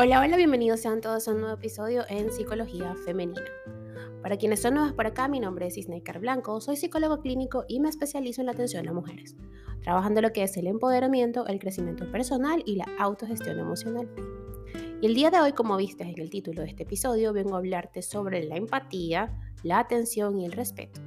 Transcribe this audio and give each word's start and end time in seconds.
Hola, 0.00 0.20
hola, 0.20 0.36
bienvenidos 0.36 0.78
sean 0.78 1.00
todos 1.00 1.26
a 1.26 1.32
un 1.32 1.40
nuevo 1.40 1.56
episodio 1.56 2.04
en 2.08 2.30
Psicología 2.30 2.94
Femenina. 3.04 3.42
Para 4.22 4.36
quienes 4.36 4.62
son 4.62 4.74
nuevos 4.74 4.92
por 4.92 5.08
acá, 5.08 5.26
mi 5.26 5.40
nombre 5.40 5.66
es 5.66 5.76
Isneikar 5.76 6.20
Blanco, 6.20 6.60
soy 6.60 6.76
psicólogo 6.76 7.20
clínico 7.20 7.64
y 7.66 7.80
me 7.80 7.88
especializo 7.88 8.40
en 8.40 8.46
la 8.46 8.52
atención 8.52 8.88
a 8.88 8.92
mujeres, 8.92 9.34
trabajando 9.82 10.22
lo 10.22 10.32
que 10.32 10.44
es 10.44 10.56
el 10.56 10.68
empoderamiento, 10.68 11.48
el 11.48 11.58
crecimiento 11.58 12.08
personal 12.12 12.62
y 12.64 12.76
la 12.76 12.86
autogestión 13.00 13.58
emocional. 13.58 14.08
Y 15.02 15.06
el 15.06 15.16
día 15.16 15.32
de 15.32 15.40
hoy, 15.40 15.52
como 15.52 15.76
viste 15.76 16.04
en 16.04 16.16
el 16.16 16.30
título 16.30 16.62
de 16.62 16.68
este 16.68 16.84
episodio, 16.84 17.32
vengo 17.32 17.56
a 17.56 17.58
hablarte 17.58 18.00
sobre 18.02 18.44
la 18.44 18.54
empatía, 18.54 19.36
la 19.64 19.80
atención 19.80 20.38
y 20.38 20.44
el 20.44 20.52
respeto. 20.52 21.00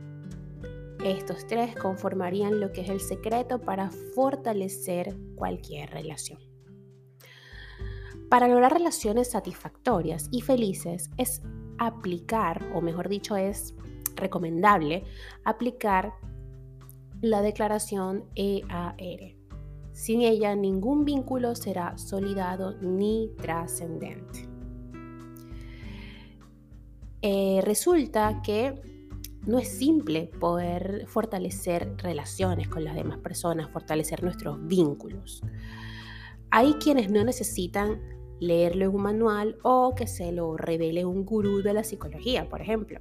Estos 1.05 1.47
tres 1.47 1.75
conformarían 1.75 2.59
lo 2.59 2.73
que 2.73 2.81
es 2.81 2.89
el 2.89 2.99
secreto 2.99 3.61
para 3.61 3.89
fortalecer 3.89 5.15
cualquier 5.37 5.91
relación. 5.91 6.50
Para 8.31 8.47
lograr 8.47 8.71
relaciones 8.71 9.31
satisfactorias 9.31 10.29
y 10.31 10.39
felices 10.39 11.09
es 11.17 11.41
aplicar, 11.77 12.65
o 12.73 12.79
mejor 12.79 13.09
dicho, 13.09 13.35
es 13.35 13.75
recomendable 14.15 15.03
aplicar 15.43 16.13
la 17.19 17.41
declaración 17.41 18.23
EAR. 18.35 19.35
Sin 19.91 20.21
ella, 20.21 20.55
ningún 20.55 21.03
vínculo 21.03 21.55
será 21.55 21.97
solidado 21.97 22.77
ni 22.79 23.31
trascendente. 23.37 24.47
Eh, 27.21 27.59
resulta 27.65 28.41
que 28.41 28.81
no 29.45 29.59
es 29.59 29.67
simple 29.67 30.31
poder 30.39 31.05
fortalecer 31.07 31.97
relaciones 31.97 32.69
con 32.69 32.85
las 32.85 32.95
demás 32.95 33.17
personas, 33.17 33.69
fortalecer 33.71 34.23
nuestros 34.23 34.65
vínculos. 34.67 35.41
Hay 36.49 36.75
quienes 36.75 37.11
no 37.11 37.25
necesitan 37.25 38.20
leerlo 38.41 38.85
en 38.85 38.95
un 38.95 39.03
manual 39.03 39.57
o 39.61 39.93
que 39.95 40.07
se 40.07 40.31
lo 40.31 40.57
revele 40.57 41.05
un 41.05 41.25
gurú 41.25 41.61
de 41.61 41.73
la 41.73 41.83
psicología, 41.83 42.49
por 42.49 42.59
ejemplo. 42.61 42.99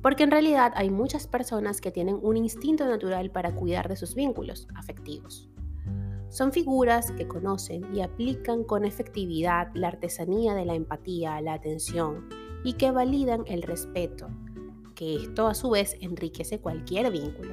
Porque 0.00 0.22
en 0.22 0.30
realidad 0.30 0.72
hay 0.76 0.88
muchas 0.88 1.26
personas 1.26 1.80
que 1.80 1.90
tienen 1.90 2.18
un 2.22 2.36
instinto 2.36 2.86
natural 2.86 3.30
para 3.32 3.54
cuidar 3.54 3.88
de 3.88 3.96
sus 3.96 4.14
vínculos 4.14 4.68
afectivos. 4.76 5.50
Son 6.28 6.52
figuras 6.52 7.10
que 7.12 7.26
conocen 7.26 7.94
y 7.94 8.02
aplican 8.02 8.62
con 8.62 8.84
efectividad 8.84 9.68
la 9.74 9.88
artesanía 9.88 10.54
de 10.54 10.64
la 10.64 10.74
empatía, 10.74 11.40
la 11.40 11.54
atención 11.54 12.28
y 12.62 12.74
que 12.74 12.92
validan 12.92 13.42
el 13.46 13.62
respeto, 13.62 14.28
que 14.94 15.16
esto 15.16 15.48
a 15.48 15.54
su 15.54 15.70
vez 15.70 15.96
enriquece 16.00 16.60
cualquier 16.60 17.10
vínculo. 17.10 17.52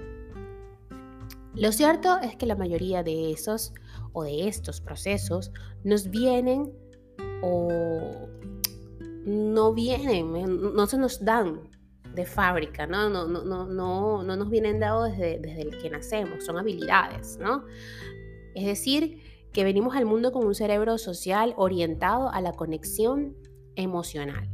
Lo 1.55 1.71
cierto 1.71 2.19
es 2.19 2.35
que 2.35 2.47
la 2.47 2.55
mayoría 2.55 3.03
de 3.03 3.31
esos 3.31 3.73
o 4.11 4.23
de 4.23 4.47
estos 4.47 4.81
procesos 4.81 5.51
nos 5.83 6.09
vienen 6.09 6.71
o 7.43 8.29
no 9.25 9.73
vienen, 9.73 10.35
eh, 10.35 10.47
no 10.47 10.87
se 10.87 10.97
nos 10.97 11.23
dan 11.23 11.69
de 12.15 12.25
fábrica, 12.25 12.87
¿no? 12.87 13.09
No, 13.09 13.27
no, 13.27 13.43
no, 13.43 13.65
no, 13.65 14.23
no 14.23 14.35
nos 14.35 14.49
vienen 14.49 14.79
dados 14.79 15.11
desde, 15.11 15.39
desde 15.39 15.61
el 15.63 15.77
que 15.77 15.89
nacemos, 15.89 16.45
son 16.45 16.57
habilidades, 16.57 17.37
¿no? 17.39 17.65
Es 18.55 18.65
decir, 18.65 19.21
que 19.51 19.63
venimos 19.63 19.95
al 19.95 20.05
mundo 20.05 20.31
con 20.31 20.45
un 20.45 20.55
cerebro 20.55 20.97
social 20.97 21.53
orientado 21.57 22.29
a 22.29 22.39
la 22.39 22.53
conexión 22.53 23.35
emocional, 23.75 24.49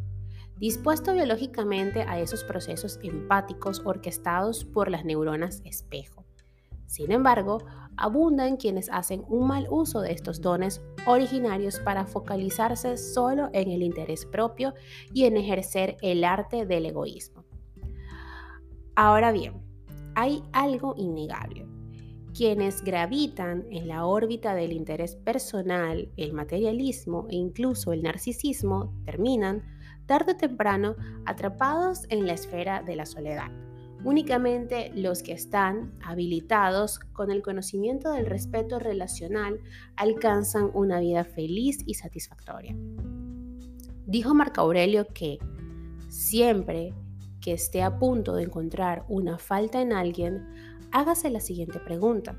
dispuesto 0.58 1.14
biológicamente 1.14 2.02
a 2.04 2.20
esos 2.20 2.44
procesos 2.44 3.00
empáticos 3.04 3.82
orquestados 3.86 4.66
por 4.66 4.90
las 4.90 5.06
neuronas 5.06 5.62
espejo. 5.64 6.26
Sin 6.88 7.12
embargo, 7.12 7.60
abundan 8.00 8.58
quienes 8.58 8.90
hacen 8.90 9.24
un 9.28 9.48
mal 9.48 9.68
uso 9.70 10.02
de 10.02 10.14
estos 10.14 10.42
dones 10.42 10.82
originarios 11.06 11.80
para 11.80 12.06
focalizarse 12.06 12.98
solo 12.98 13.50
en 13.54 13.70
el 13.70 13.84
interés 13.84 14.26
propio 14.26 14.74
y 15.14 15.26
en 15.26 15.38
ejercer 15.38 15.98
el 16.02 16.24
arte 16.24 16.66
del 16.66 16.86
egoísmo. 16.86 17.44
Ahora 18.96 19.32
bien, 19.32 19.62
hay 20.16 20.42
algo 20.54 20.96
innegable. 20.98 21.68
Quienes 22.34 22.84
gravitan 22.84 23.66
en 23.70 23.88
la 23.88 24.06
órbita 24.06 24.54
del 24.54 24.72
interés 24.72 25.16
personal, 25.18 26.10
el 26.16 26.34
materialismo 26.34 27.28
e 27.30 27.36
incluso 27.36 27.92
el 27.92 28.04
narcisismo 28.04 28.94
terminan, 29.06 29.64
tarde 30.06 30.34
o 30.34 30.38
temprano, 30.38 30.96
atrapados 31.26 32.06
en 32.10 32.26
la 32.26 32.34
esfera 32.34 32.82
de 32.82 32.96
la 32.96 33.06
soledad 33.06 33.52
Únicamente 34.04 34.92
los 34.96 35.24
que 35.24 35.34
están 35.34 35.94
habilitados 36.02 37.00
con 37.00 37.32
el 37.32 37.42
conocimiento 37.42 38.12
del 38.12 38.26
respeto 38.26 38.80
relacional 38.80 39.60
alcanzan 39.98 40.72
una 40.74 41.00
vida 41.00 41.26
feliz 41.26 41.80
y 41.86 41.96
satisfactoria. 41.96 42.76
Dijo 44.06 44.34
Marco 44.34 44.62
Aurelio 44.62 45.06
que 45.14 45.38
siempre 46.08 46.94
que 47.42 47.54
esté 47.54 47.82
a 47.82 48.00
punto 48.00 48.36
de 48.36 48.44
encontrar 48.44 49.06
una 49.10 49.38
falta 49.38 49.82
en 49.82 49.94
alguien, 49.94 50.48
hágase 50.92 51.30
la 51.30 51.40
siguiente 51.42 51.80
pregunta. 51.80 52.38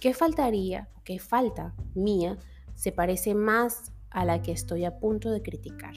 ¿Qué 0.00 0.14
faltaría 0.14 0.88
o 0.96 1.02
qué 1.02 1.18
falta 1.18 1.74
mía 1.94 2.38
se 2.74 2.92
parece 2.92 3.34
más 3.34 3.92
a 4.10 4.24
la 4.24 4.42
que 4.42 4.52
estoy 4.52 4.84
a 4.84 4.98
punto 4.98 5.30
de 5.30 5.42
criticar? 5.42 5.94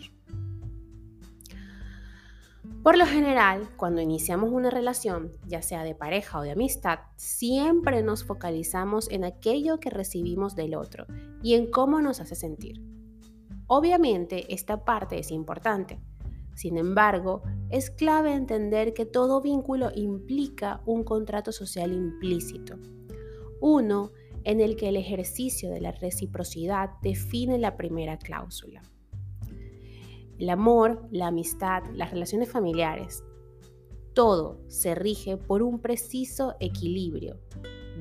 Por 2.83 2.97
lo 2.97 3.05
general, 3.05 3.69
cuando 3.77 4.01
iniciamos 4.01 4.51
una 4.51 4.71
relación, 4.71 5.31
ya 5.45 5.61
sea 5.61 5.83
de 5.83 5.93
pareja 5.93 6.39
o 6.39 6.41
de 6.41 6.49
amistad, 6.49 6.97
siempre 7.15 8.01
nos 8.01 8.23
focalizamos 8.23 9.07
en 9.11 9.23
aquello 9.23 9.79
que 9.79 9.91
recibimos 9.91 10.55
del 10.55 10.73
otro 10.73 11.05
y 11.43 11.53
en 11.53 11.69
cómo 11.69 12.01
nos 12.01 12.21
hace 12.21 12.33
sentir. 12.33 12.81
Obviamente, 13.67 14.51
esta 14.51 14.83
parte 14.83 15.19
es 15.19 15.29
importante. 15.29 15.99
Sin 16.55 16.75
embargo, 16.75 17.43
es 17.69 17.91
clave 17.91 18.33
entender 18.33 18.95
que 18.95 19.05
todo 19.05 19.41
vínculo 19.41 19.91
implica 19.93 20.81
un 20.87 21.03
contrato 21.03 21.51
social 21.51 21.93
implícito. 21.93 22.79
Uno 23.59 24.11
en 24.43 24.59
el 24.59 24.75
que 24.75 24.89
el 24.89 24.95
ejercicio 24.95 25.69
de 25.69 25.81
la 25.81 25.91
reciprocidad 25.91 26.89
define 27.03 27.59
la 27.59 27.77
primera 27.77 28.17
cláusula 28.17 28.81
el 30.41 30.49
amor, 30.49 31.07
la 31.11 31.27
amistad, 31.27 31.83
las 31.93 32.09
relaciones 32.09 32.49
familiares. 32.49 33.23
Todo 34.15 34.59
se 34.69 34.95
rige 34.95 35.37
por 35.37 35.61
un 35.61 35.79
preciso 35.79 36.55
equilibrio 36.59 37.39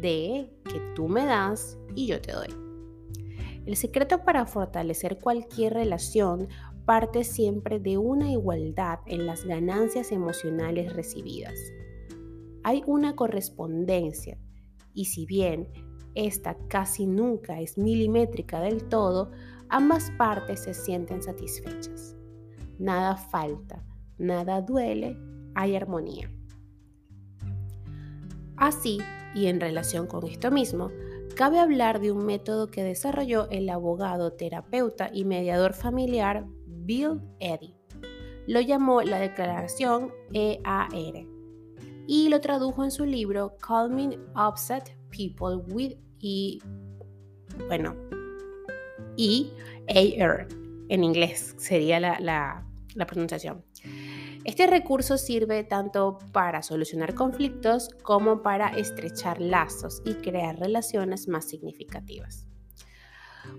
de 0.00 0.50
que 0.64 0.80
tú 0.94 1.06
me 1.06 1.26
das 1.26 1.78
y 1.94 2.06
yo 2.06 2.18
te 2.22 2.32
doy. 2.32 2.48
El 3.66 3.76
secreto 3.76 4.24
para 4.24 4.46
fortalecer 4.46 5.18
cualquier 5.18 5.74
relación 5.74 6.48
parte 6.86 7.24
siempre 7.24 7.78
de 7.78 7.98
una 7.98 8.32
igualdad 8.32 9.00
en 9.04 9.26
las 9.26 9.44
ganancias 9.44 10.10
emocionales 10.10 10.94
recibidas. 10.94 11.58
Hay 12.64 12.82
una 12.86 13.16
correspondencia 13.16 14.38
y 14.94 15.04
si 15.04 15.26
bien 15.26 15.68
esta 16.14 16.56
casi 16.68 17.04
nunca 17.04 17.60
es 17.60 17.76
milimétrica 17.76 18.62
del 18.62 18.88
todo, 18.88 19.30
ambas 19.68 20.10
partes 20.12 20.60
se 20.60 20.72
sienten 20.72 21.22
satisfechas 21.22 22.16
nada 22.80 23.14
falta, 23.14 23.84
nada 24.18 24.62
duele, 24.62 25.16
hay 25.54 25.76
armonía. 25.76 26.30
Así, 28.56 28.98
y 29.34 29.46
en 29.46 29.60
relación 29.60 30.06
con 30.06 30.26
esto 30.26 30.50
mismo, 30.50 30.90
cabe 31.36 31.58
hablar 31.58 32.00
de 32.00 32.10
un 32.10 32.24
método 32.24 32.70
que 32.70 32.82
desarrolló 32.82 33.48
el 33.50 33.68
abogado, 33.68 34.32
terapeuta 34.32 35.10
y 35.12 35.24
mediador 35.24 35.74
familiar 35.74 36.46
Bill 36.66 37.20
Eddy. 37.38 37.74
Lo 38.46 38.60
llamó 38.60 39.02
la 39.02 39.18
declaración 39.18 40.12
EAR 40.32 41.26
y 42.06 42.28
lo 42.30 42.40
tradujo 42.40 42.82
en 42.82 42.90
su 42.90 43.04
libro 43.04 43.56
Calming 43.58 44.18
Upset 44.34 44.96
People 45.10 45.56
with 45.72 45.96
E, 46.22 46.58
bueno, 47.68 47.94
EAR 49.16 50.48
en 50.88 51.04
inglés 51.04 51.54
sería 51.58 52.00
la, 52.00 52.18
la 52.20 52.69
la 52.94 53.06
pronunciación. 53.06 53.64
Este 54.44 54.66
recurso 54.66 55.18
sirve 55.18 55.64
tanto 55.64 56.18
para 56.32 56.62
solucionar 56.62 57.14
conflictos 57.14 57.90
como 58.02 58.42
para 58.42 58.68
estrechar 58.68 59.40
lazos 59.40 60.02
y 60.04 60.14
crear 60.14 60.58
relaciones 60.58 61.28
más 61.28 61.46
significativas. 61.46 62.46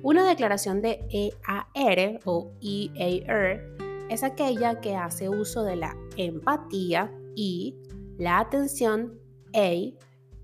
Una 0.02 0.28
declaración 0.28 0.82
de 0.82 1.06
EAR 1.12 2.20
o 2.26 2.54
EAR 2.62 3.62
es 4.10 4.24
aquella 4.24 4.82
que 4.82 4.96
hace 4.96 5.30
uso 5.30 5.64
de 5.64 5.76
la 5.76 5.96
empatía 6.18 7.12
y 7.36 7.76
la 8.18 8.40
atención 8.40 9.20
A 9.54 9.74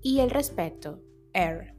y 0.02 0.20
el 0.20 0.30
respeto 0.30 1.00
R 1.32 1.74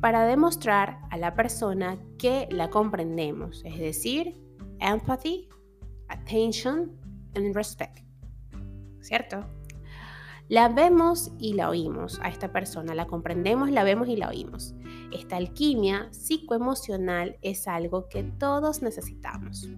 para 0.00 0.26
demostrar 0.26 0.98
a 1.10 1.16
la 1.16 1.34
persona 1.34 1.98
que 2.18 2.48
la 2.50 2.70
comprendemos, 2.70 3.62
es 3.64 3.78
decir, 3.78 4.34
empathy 4.80 5.48
attention 6.12 6.92
and 7.34 7.54
respect. 7.54 8.00
¿Cierto? 9.00 9.44
La 10.48 10.68
vemos 10.68 11.32
y 11.38 11.54
la 11.54 11.70
oímos 11.70 12.18
a 12.20 12.28
esta 12.28 12.52
persona, 12.52 12.94
la 12.94 13.06
comprendemos, 13.06 13.70
la 13.70 13.84
vemos 13.84 14.08
y 14.08 14.16
la 14.16 14.28
oímos. 14.28 14.74
Esta 15.12 15.36
alquimia 15.36 16.08
psicoemocional 16.12 17.38
es 17.42 17.68
algo 17.68 18.08
que 18.08 18.22
todos 18.22 18.82
necesitamos. 18.82 19.68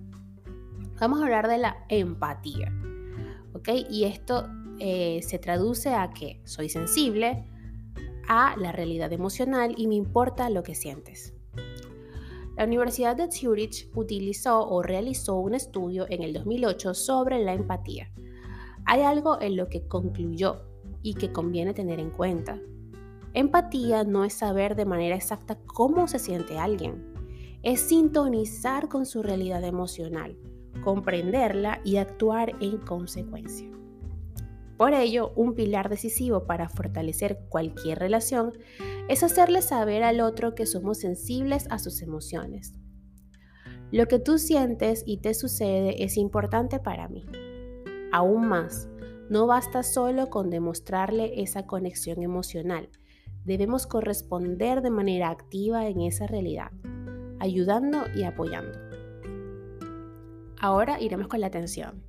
Vamos 0.98 1.20
a 1.20 1.24
hablar 1.24 1.48
de 1.48 1.58
la 1.58 1.84
empatía. 1.88 2.72
¿Ok? 3.52 3.68
Y 3.90 4.04
esto 4.04 4.48
eh, 4.80 5.20
se 5.22 5.38
traduce 5.38 5.94
a 5.94 6.10
que 6.10 6.40
soy 6.44 6.68
sensible 6.68 7.44
a 8.28 8.56
la 8.56 8.72
realidad 8.72 9.12
emocional 9.12 9.74
y 9.76 9.86
me 9.86 9.94
importa 9.94 10.50
lo 10.50 10.62
que 10.62 10.74
sientes. 10.74 11.33
La 12.56 12.64
Universidad 12.64 13.16
de 13.16 13.32
Zurich 13.32 13.90
utilizó 13.96 14.68
o 14.68 14.80
realizó 14.80 15.36
un 15.36 15.54
estudio 15.54 16.06
en 16.08 16.22
el 16.22 16.32
2008 16.32 16.94
sobre 16.94 17.42
la 17.42 17.52
empatía. 17.52 18.12
Hay 18.84 19.02
algo 19.02 19.40
en 19.40 19.56
lo 19.56 19.68
que 19.68 19.88
concluyó 19.88 20.62
y 21.02 21.14
que 21.14 21.32
conviene 21.32 21.74
tener 21.74 21.98
en 21.98 22.10
cuenta. 22.10 22.60
Empatía 23.32 24.04
no 24.04 24.24
es 24.24 24.34
saber 24.34 24.76
de 24.76 24.84
manera 24.84 25.16
exacta 25.16 25.58
cómo 25.66 26.06
se 26.06 26.20
siente 26.20 26.56
alguien, 26.56 27.12
es 27.64 27.80
sintonizar 27.80 28.88
con 28.88 29.04
su 29.04 29.24
realidad 29.24 29.64
emocional, 29.64 30.36
comprenderla 30.84 31.80
y 31.82 31.96
actuar 31.96 32.54
en 32.60 32.78
consecuencia. 32.78 33.68
Por 34.76 34.92
ello, 34.92 35.32
un 35.36 35.54
pilar 35.54 35.88
decisivo 35.88 36.46
para 36.46 36.68
fortalecer 36.68 37.38
cualquier 37.48 37.98
relación 37.98 38.52
es 39.08 39.22
hacerle 39.22 39.62
saber 39.62 40.02
al 40.02 40.20
otro 40.20 40.54
que 40.54 40.66
somos 40.66 40.98
sensibles 40.98 41.66
a 41.70 41.78
sus 41.78 42.02
emociones. 42.02 42.72
Lo 43.92 44.06
que 44.06 44.18
tú 44.18 44.38
sientes 44.38 45.04
y 45.06 45.18
te 45.18 45.34
sucede 45.34 46.02
es 46.02 46.16
importante 46.16 46.80
para 46.80 47.08
mí. 47.08 47.24
Aún 48.12 48.48
más, 48.48 48.88
no 49.30 49.46
basta 49.46 49.82
solo 49.82 50.28
con 50.30 50.50
demostrarle 50.50 51.40
esa 51.42 51.66
conexión 51.66 52.22
emocional, 52.22 52.88
debemos 53.44 53.86
corresponder 53.86 54.82
de 54.82 54.90
manera 54.90 55.30
activa 55.30 55.86
en 55.86 56.00
esa 56.00 56.26
realidad, 56.26 56.72
ayudando 57.38 58.04
y 58.14 58.24
apoyando. 58.24 58.78
Ahora 60.58 61.00
iremos 61.00 61.28
con 61.28 61.40
la 61.40 61.48
atención. 61.48 62.02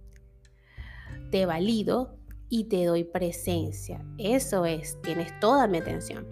Te 1.30 1.46
valido 1.46 2.15
y 2.50 2.66
te 2.66 2.86
doy 2.86 3.04
presencia. 3.04 4.06
Eso 4.18 4.66
es, 4.66 5.00
tienes 5.02 5.38
toda 5.40 5.68
mi 5.68 5.78
atención. 5.78 6.28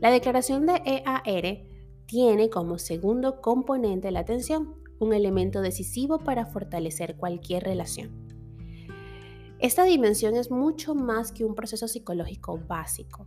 La 0.00 0.10
declaración 0.10 0.66
de 0.66 0.80
EAR 0.84 1.66
tiene 2.06 2.48
como 2.50 2.78
segundo 2.78 3.40
componente 3.40 4.10
la 4.10 4.20
atención, 4.20 4.74
un 4.98 5.12
elemento 5.12 5.60
decisivo 5.60 6.18
para 6.18 6.46
fortalecer 6.46 7.16
cualquier 7.16 7.64
relación. 7.64 8.28
Esta 9.58 9.84
dimensión 9.84 10.36
es 10.36 10.50
mucho 10.50 10.94
más 10.94 11.32
que 11.32 11.44
un 11.44 11.54
proceso 11.54 11.86
psicológico 11.86 12.58
básico. 12.66 13.26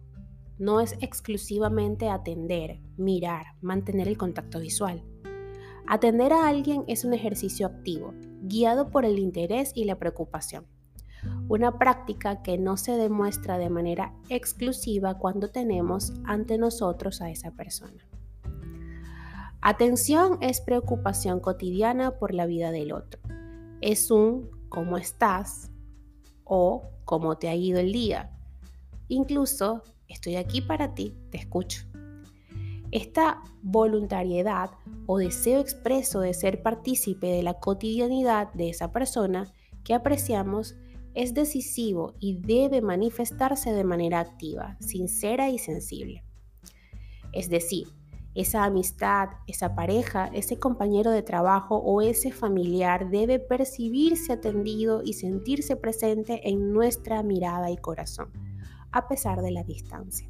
No 0.57 0.79
es 0.81 0.95
exclusivamente 0.99 2.09
atender, 2.09 2.79
mirar, 2.97 3.45
mantener 3.61 4.07
el 4.07 4.17
contacto 4.17 4.59
visual. 4.59 5.03
Atender 5.85 6.33
a 6.33 6.47
alguien 6.47 6.85
es 6.87 7.05
un 7.05 7.13
ejercicio 7.13 7.67
activo, 7.67 8.13
guiado 8.41 8.89
por 8.89 9.05
el 9.05 9.19
interés 9.19 9.71
y 9.75 9.83
la 9.83 9.99
preocupación 9.99 10.65
una 11.49 11.77
práctica 11.77 12.41
que 12.41 12.57
no 12.57 12.77
se 12.77 12.93
demuestra 12.93 13.57
de 13.57 13.69
manera 13.69 14.13
exclusiva 14.29 15.17
cuando 15.17 15.49
tenemos 15.49 16.13
ante 16.25 16.57
nosotros 16.57 17.21
a 17.21 17.29
esa 17.29 17.51
persona. 17.51 18.07
Atención 19.61 20.37
es 20.41 20.61
preocupación 20.61 21.39
cotidiana 21.39 22.11
por 22.11 22.33
la 22.33 22.45
vida 22.45 22.71
del 22.71 22.91
otro. 22.91 23.21
Es 23.81 24.11
un 24.11 24.49
¿cómo 24.69 24.97
estás? 24.97 25.69
o 26.43 26.89
¿cómo 27.05 27.37
te 27.37 27.49
ha 27.49 27.55
ido 27.55 27.79
el 27.79 27.91
día? 27.91 28.31
Incluso 29.07 29.83
estoy 30.07 30.35
aquí 30.35 30.61
para 30.61 30.93
ti, 30.93 31.15
te 31.29 31.37
escucho. 31.37 31.83
Esta 32.91 33.41
voluntariedad 33.61 34.71
o 35.07 35.17
deseo 35.17 35.59
expreso 35.59 36.19
de 36.19 36.33
ser 36.33 36.61
partícipe 36.61 37.27
de 37.27 37.41
la 37.41 37.55
cotidianidad 37.55 38.53
de 38.53 38.69
esa 38.69 38.91
persona 38.91 39.51
que 39.83 39.93
apreciamos 39.93 40.75
es 41.13 41.33
decisivo 41.33 42.13
y 42.19 42.37
debe 42.37 42.81
manifestarse 42.81 43.71
de 43.71 43.83
manera 43.83 44.19
activa, 44.19 44.77
sincera 44.79 45.49
y 45.49 45.59
sensible. 45.59 46.23
Es 47.31 47.49
decir, 47.49 47.87
esa 48.35 48.63
amistad, 48.63 49.29
esa 49.45 49.75
pareja, 49.75 50.27
ese 50.33 50.57
compañero 50.57 51.11
de 51.11 51.21
trabajo 51.21 51.77
o 51.77 52.01
ese 52.01 52.31
familiar 52.31 53.11
debe 53.11 53.39
percibirse 53.39 54.33
atendido 54.33 55.03
y 55.03 55.13
sentirse 55.13 55.75
presente 55.75 56.49
en 56.49 56.73
nuestra 56.73 57.21
mirada 57.21 57.69
y 57.69 57.77
corazón, 57.77 58.31
a 58.91 59.07
pesar 59.07 59.41
de 59.41 59.51
la 59.51 59.63
distancia. 59.63 60.29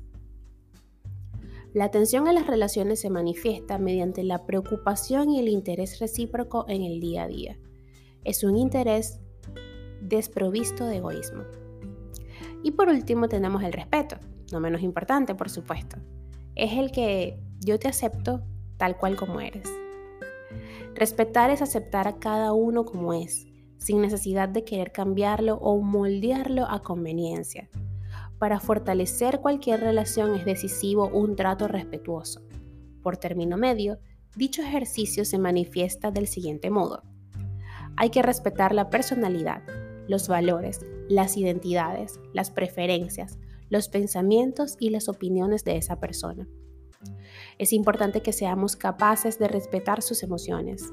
La 1.73 1.85
atención 1.85 2.27
a 2.27 2.33
las 2.33 2.45
relaciones 2.45 2.99
se 2.99 3.09
manifiesta 3.09 3.79
mediante 3.79 4.21
la 4.23 4.45
preocupación 4.45 5.31
y 5.31 5.39
el 5.39 5.47
interés 5.47 5.99
recíproco 5.99 6.65
en 6.67 6.83
el 6.83 6.99
día 6.99 7.23
a 7.23 7.27
día. 7.27 7.57
Es 8.23 8.43
un 8.43 8.57
interés 8.57 9.22
desprovisto 10.03 10.85
de 10.85 10.97
egoísmo. 10.97 11.43
Y 12.63 12.71
por 12.71 12.89
último 12.89 13.27
tenemos 13.27 13.63
el 13.63 13.73
respeto, 13.73 14.17
no 14.51 14.59
menos 14.59 14.81
importante 14.81 15.35
por 15.35 15.49
supuesto. 15.49 15.97
Es 16.55 16.73
el 16.73 16.91
que 16.91 17.39
yo 17.59 17.79
te 17.79 17.87
acepto 17.87 18.43
tal 18.77 18.97
cual 18.97 19.15
como 19.15 19.39
eres. 19.41 19.69
Respetar 20.95 21.49
es 21.49 21.61
aceptar 21.61 22.07
a 22.07 22.19
cada 22.19 22.53
uno 22.53 22.85
como 22.85 23.13
es, 23.13 23.47
sin 23.77 24.01
necesidad 24.01 24.49
de 24.49 24.63
querer 24.63 24.91
cambiarlo 24.91 25.55
o 25.55 25.81
moldearlo 25.81 26.65
a 26.69 26.81
conveniencia. 26.81 27.69
Para 28.37 28.59
fortalecer 28.59 29.39
cualquier 29.39 29.79
relación 29.79 30.35
es 30.35 30.45
decisivo 30.45 31.07
un 31.07 31.35
trato 31.35 31.67
respetuoso. 31.67 32.41
Por 33.01 33.17
término 33.17 33.57
medio, 33.57 33.99
dicho 34.35 34.61
ejercicio 34.61 35.25
se 35.25 35.37
manifiesta 35.37 36.11
del 36.11 36.27
siguiente 36.27 36.69
modo. 36.69 37.03
Hay 37.95 38.09
que 38.09 38.21
respetar 38.21 38.73
la 38.73 38.89
personalidad, 38.89 39.63
los 40.07 40.27
valores, 40.27 40.85
las 41.09 41.37
identidades, 41.37 42.19
las 42.33 42.51
preferencias, 42.51 43.39
los 43.69 43.87
pensamientos 43.89 44.75
y 44.79 44.89
las 44.89 45.09
opiniones 45.09 45.63
de 45.63 45.77
esa 45.77 45.99
persona. 45.99 46.47
Es 47.57 47.73
importante 47.73 48.21
que 48.21 48.33
seamos 48.33 48.75
capaces 48.75 49.39
de 49.39 49.47
respetar 49.47 50.01
sus 50.01 50.23
emociones. 50.23 50.91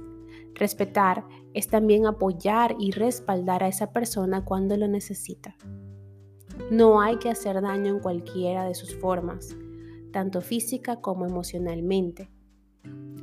Respetar 0.54 1.24
es 1.54 1.68
también 1.68 2.06
apoyar 2.06 2.76
y 2.78 2.90
respaldar 2.90 3.62
a 3.62 3.68
esa 3.68 3.92
persona 3.92 4.44
cuando 4.44 4.76
lo 4.76 4.88
necesita. 4.88 5.56
No 6.70 7.00
hay 7.00 7.16
que 7.18 7.30
hacer 7.30 7.60
daño 7.60 7.94
en 7.94 8.00
cualquiera 8.00 8.64
de 8.64 8.74
sus 8.74 8.94
formas, 8.96 9.56
tanto 10.12 10.40
física 10.40 11.00
como 11.00 11.26
emocionalmente. 11.26 12.30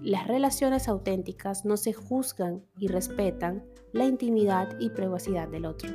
Las 0.08 0.26
relaciones 0.26 0.88
auténticas 0.88 1.66
no 1.66 1.76
se 1.76 1.92
juzgan 1.92 2.64
y 2.80 2.88
respetan 2.88 3.66
la 3.92 4.06
intimidad 4.06 4.80
y 4.80 4.90
privacidad 4.90 5.50
del 5.50 5.66
otro. 5.66 5.90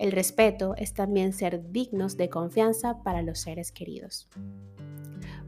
El 0.00 0.10
respeto 0.10 0.74
es 0.76 0.92
también 0.92 1.32
ser 1.32 1.70
dignos 1.70 2.16
de 2.16 2.28
confianza 2.28 3.04
para 3.04 3.22
los 3.22 3.38
seres 3.38 3.70
queridos. 3.70 4.28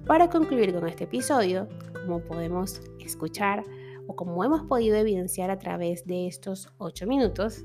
Para 0.07 0.31
concluir 0.31 0.73
con 0.73 0.87
este 0.87 1.05
episodio, 1.05 1.69
como 1.93 2.21
podemos 2.21 2.81
escuchar 3.01 3.65
o 4.07 4.15
como 4.15 4.45
hemos 4.45 4.63
podido 4.63 4.95
evidenciar 4.95 5.51
a 5.51 5.59
través 5.59 6.07
de 6.07 6.29
estos 6.29 6.69
8 6.79 7.05
minutos, 7.09 7.65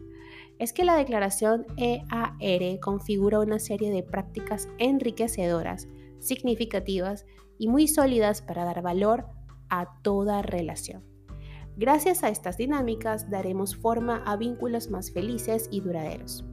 es 0.57 0.73
que 0.73 0.83
la 0.83 0.95
declaración 0.97 1.67
EAR 1.77 2.79
configura 2.81 3.39
una 3.39 3.59
serie 3.59 3.91
de 3.91 4.01
prácticas 4.01 4.67
enriquecedoras, 4.79 5.88
significativas 6.17 7.27
y 7.59 7.67
muy 7.67 7.88
sólidas 7.88 8.41
para 8.41 8.65
dar 8.65 8.81
valor 8.81 9.27
a 9.69 10.01
toda 10.01 10.41
relación. 10.41 11.03
Gracias 11.77 12.23
a 12.23 12.29
estas 12.29 12.57
dinámicas 12.57 13.29
daremos 13.29 13.75
forma 13.75 14.23
a 14.25 14.35
vínculos 14.35 14.89
más 14.89 15.11
felices 15.11 15.69
y 15.71 15.81
duraderos. 15.81 16.43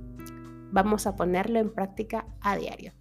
Vamos 0.70 1.06
a 1.06 1.16
ponerlo 1.16 1.58
en 1.58 1.72
práctica 1.72 2.26
a 2.40 2.56
diario. 2.56 2.92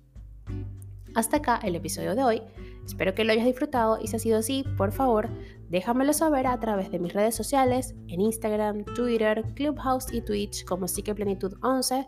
Hasta 1.16 1.38
acá 1.38 1.60
el 1.64 1.76
episodio 1.76 2.16
de 2.16 2.24
hoy. 2.24 2.42
Espero 2.86 3.16
que 3.16 3.24
lo 3.24 3.32
hayas 3.32 3.46
disfrutado 3.46 4.00
y 4.02 4.08
si 4.08 4.16
ha 4.16 4.20
sido 4.20 4.38
así, 4.40 4.66
por 4.78 4.92
favor, 4.92 5.30
déjamelo 5.70 6.14
saber 6.14 6.46
a 6.46 6.60
través 6.60 6.92
de 6.92 7.00
mis 7.00 7.14
redes 7.14 7.36
sociales, 7.36 7.96
en 8.08 8.22
Instagram, 8.22 8.84
Twitter, 8.84 9.44
Clubhouse 9.56 10.12
y 10.12 10.22
Twitch 10.22 10.66
como 10.66 10.88
Psiqueplenitud 10.88 11.54
11, 11.64 12.08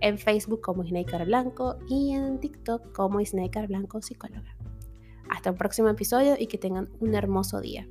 en 0.00 0.18
Facebook 0.18 0.60
como 0.60 0.84
Snaker 0.84 1.26
Blanco 1.26 1.76
y 1.88 2.12
en 2.12 2.38
TikTok 2.38 2.92
como 2.92 3.24
Snaker 3.24 3.66
Blanco 3.66 4.00
Psicóloga. 4.00 4.53
Hasta 5.28 5.50
un 5.50 5.56
próximo 5.56 5.88
episodio 5.88 6.36
y 6.38 6.46
que 6.46 6.58
tengan 6.58 6.88
un 7.00 7.14
hermoso 7.14 7.60
día. 7.60 7.88